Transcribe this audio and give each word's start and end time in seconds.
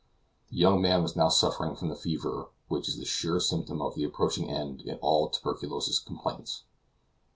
The 0.49 0.57
young 0.57 0.81
man 0.81 1.03
was 1.03 1.15
now 1.15 1.29
suffering 1.29 1.75
from 1.75 1.89
the 1.89 1.95
fever 1.95 2.47
which 2.69 2.89
is 2.89 2.97
the 2.97 3.05
sure 3.05 3.39
symptom 3.39 3.83
of 3.83 3.93
the 3.93 4.03
approaching 4.03 4.49
end 4.49 4.81
in 4.81 4.95
all 4.97 5.29
tuberculous 5.29 5.99
complaints. 5.99 6.63